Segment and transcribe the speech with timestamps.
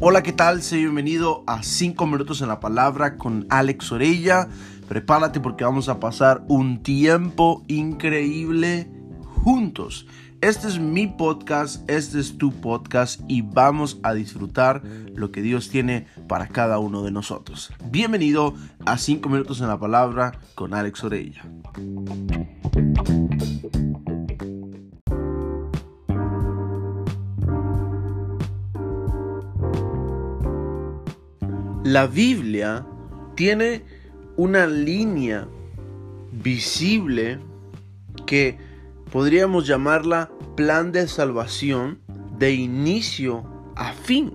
[0.00, 0.60] Hola, ¿qué tal?
[0.62, 4.48] Sé bienvenido a 5 minutos en la palabra con Alex Orella.
[4.88, 8.88] Prepárate porque vamos a pasar un tiempo increíble
[9.44, 10.08] juntos.
[10.40, 14.82] Este es mi podcast, este es tu podcast y vamos a disfrutar
[15.14, 17.72] lo que Dios tiene para cada uno de nosotros.
[17.90, 18.54] Bienvenido
[18.84, 21.44] a 5 minutos en la palabra con Alex Orella.
[31.84, 32.86] La Biblia
[33.34, 33.84] tiene
[34.38, 35.46] una línea
[36.32, 37.38] visible
[38.24, 38.56] que
[39.12, 42.00] podríamos llamarla plan de salvación
[42.38, 43.44] de inicio
[43.76, 44.32] a fin.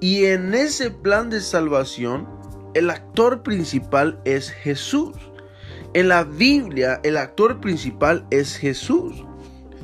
[0.00, 2.26] Y en ese plan de salvación,
[2.74, 5.14] el actor principal es Jesús.
[5.94, 9.24] En la Biblia, el actor principal es Jesús.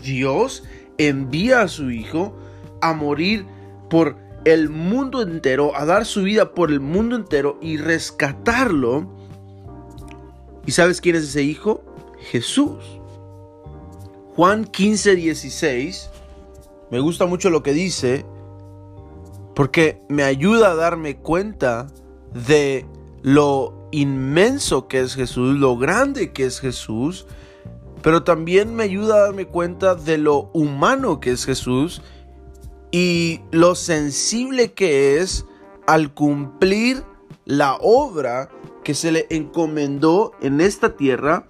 [0.02, 0.64] Dios
[0.98, 2.36] envía a su Hijo
[2.82, 3.46] a morir
[3.88, 9.10] por el mundo entero, a dar su vida por el mundo entero y rescatarlo.
[10.66, 11.84] ¿Y sabes quién es ese hijo?
[12.30, 13.00] Jesús.
[14.36, 16.10] Juan 15, 16.
[16.90, 18.24] Me gusta mucho lo que dice
[19.54, 21.86] porque me ayuda a darme cuenta
[22.32, 22.86] de
[23.22, 27.26] lo inmenso que es Jesús, lo grande que es Jesús,
[28.02, 32.02] pero también me ayuda a darme cuenta de lo humano que es Jesús
[32.94, 35.46] y lo sensible que es
[35.84, 37.02] al cumplir
[37.44, 38.50] la obra
[38.84, 41.48] que se le encomendó en esta tierra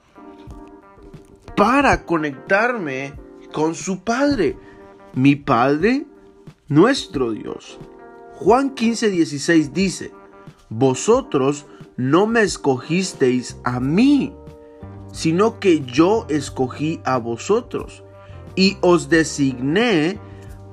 [1.54, 3.12] para conectarme
[3.52, 4.56] con su Padre,
[5.12, 6.06] mi Padre,
[6.68, 7.78] nuestro Dios.
[8.36, 10.12] Juan 15, 16 dice,
[10.70, 11.66] vosotros
[11.98, 14.32] no me escogisteis a mí,
[15.12, 18.02] sino que yo escogí a vosotros
[18.56, 20.18] y os designé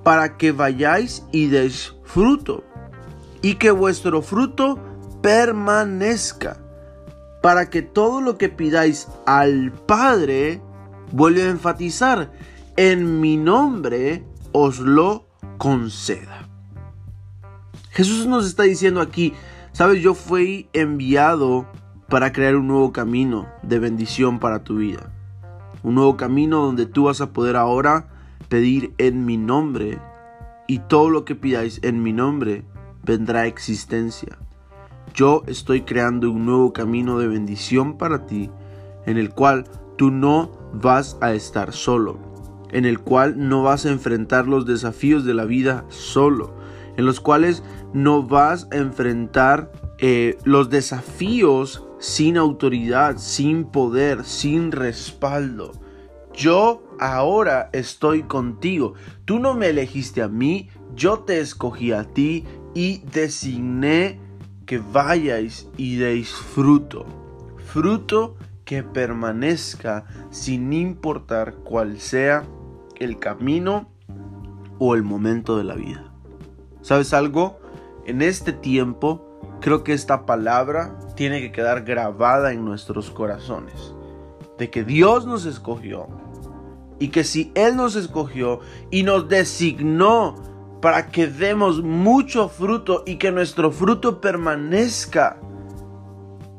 [0.03, 2.63] para que vayáis y deis fruto,
[3.41, 4.79] y que vuestro fruto
[5.21, 6.57] permanezca,
[7.41, 10.61] para que todo lo que pidáis al Padre,
[11.11, 12.31] vuelve a enfatizar,
[12.77, 15.27] en mi nombre os lo
[15.57, 16.47] conceda.
[17.91, 19.33] Jesús nos está diciendo aquí,
[19.73, 21.67] sabes, yo fui enviado
[22.07, 25.11] para crear un nuevo camino de bendición para tu vida.
[25.83, 28.10] Un nuevo camino donde tú vas a poder ahora
[28.47, 29.99] pedir en mi nombre,
[30.67, 32.63] y todo lo que pidáis en mi nombre
[33.03, 34.37] vendrá a existencia.
[35.13, 38.49] Yo estoy creando un nuevo camino de bendición para ti,
[39.05, 39.65] en el cual
[39.97, 42.17] tú no vas a estar solo,
[42.71, 46.53] en el cual no vas a enfrentar los desafíos de la vida solo,
[46.95, 47.63] en los cuales
[47.93, 55.73] no vas a enfrentar eh, los desafíos sin autoridad, sin poder, sin respaldo.
[56.33, 58.93] Yo ahora estoy contigo.
[59.25, 64.19] Tú no me elegiste a mí, yo te escogí a ti y designé
[64.65, 67.05] que vayáis y deis fruto.
[67.65, 72.45] Fruto que permanezca sin importar cuál sea
[72.99, 73.89] el camino
[74.79, 76.13] o el momento de la vida.
[76.81, 77.59] ¿Sabes algo?
[78.05, 83.93] En este tiempo creo que esta palabra tiene que quedar grabada en nuestros corazones.
[84.61, 86.07] De que Dios nos escogió,
[86.99, 88.59] y que si Él nos escogió
[88.91, 90.35] y nos designó
[90.83, 95.41] para que demos mucho fruto y que nuestro fruto permanezca,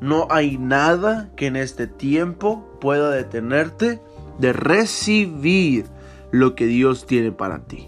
[0.01, 4.01] no hay nada que en este tiempo pueda detenerte
[4.37, 5.85] de recibir
[6.31, 7.87] lo que Dios tiene para ti.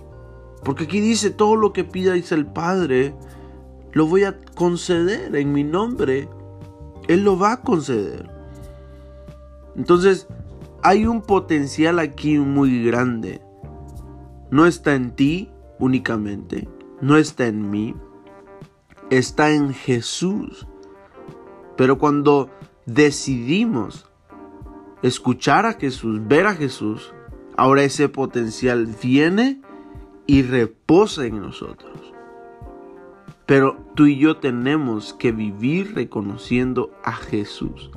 [0.64, 3.14] Porque aquí dice, todo lo que pidáis el Padre,
[3.92, 6.30] lo voy a conceder en mi nombre.
[7.10, 8.34] Él lo va a conceder.
[9.76, 10.28] Entonces,
[10.84, 13.42] hay un potencial aquí muy grande.
[14.52, 15.50] No está en ti
[15.80, 16.70] únicamente,
[17.02, 17.96] no está en mí,
[19.10, 20.68] está en Jesús.
[21.76, 22.50] Pero cuando
[22.86, 24.10] decidimos
[25.02, 27.14] escuchar a Jesús, ver a Jesús,
[27.58, 29.62] ahora ese potencial viene
[30.28, 32.14] y reposa en nosotros.
[33.46, 37.92] Pero tú y yo tenemos que vivir reconociendo a Jesús.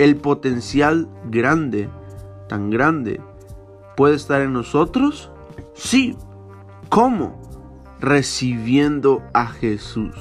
[0.00, 1.90] El potencial grande
[2.48, 3.20] tan grande
[3.98, 5.30] puede estar en nosotros?
[5.74, 6.16] Sí.
[6.88, 7.38] ¿Cómo?
[8.00, 10.14] Recibiendo a Jesús,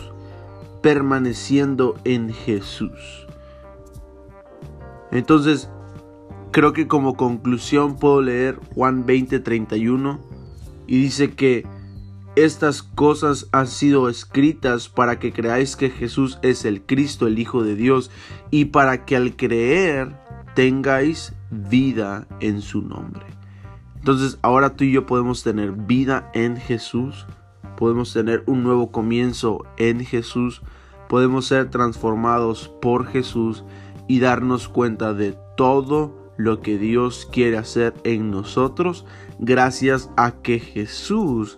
[0.82, 3.26] permaneciendo en Jesús.
[5.12, 5.70] Entonces,
[6.52, 10.20] creo que como conclusión puedo leer Juan 20:31
[10.88, 11.66] y dice que
[12.44, 17.64] estas cosas han sido escritas para que creáis que Jesús es el Cristo, el Hijo
[17.64, 18.12] de Dios,
[18.52, 20.16] y para que al creer
[20.56, 23.26] tengáis vida en su nombre.
[23.98, 27.26] Entonces ahora tú y yo podemos tener vida en Jesús
[27.80, 30.62] podemos tener un nuevo comienzo en Jesús,
[31.08, 33.64] podemos ser transformados por Jesús
[34.06, 39.06] y darnos cuenta de todo lo que Dios quiere hacer en nosotros
[39.40, 41.58] gracias a que Jesús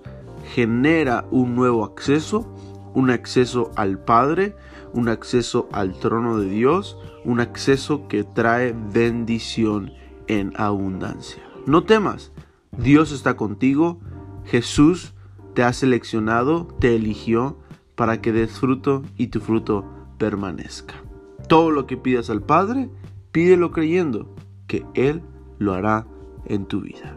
[0.54, 2.54] genera un nuevo acceso,
[2.94, 4.56] un acceso al Padre,
[4.94, 9.94] un acceso al trono de Dios, un acceso que trae bendición
[10.28, 11.42] en abundancia.
[11.66, 12.34] No temas,
[12.78, 14.00] Dios está contigo,
[14.46, 15.14] Jesús
[15.54, 17.58] te ha seleccionado, te eligió
[17.96, 19.86] para que des fruto y tu fruto
[20.18, 20.96] permanezca.
[21.48, 22.90] Todo lo que pidas al Padre,
[23.32, 24.36] pídelo creyendo
[24.68, 25.22] que Él
[25.60, 26.08] lo hará
[26.46, 27.16] en tu vida.